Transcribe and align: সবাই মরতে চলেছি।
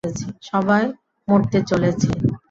সবাই 0.49 0.83
মরতে 1.27 1.59
চলেছি। 1.69 2.09